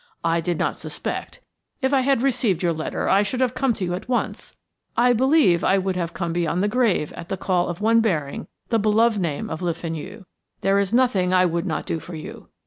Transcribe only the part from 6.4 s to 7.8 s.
the grave at the call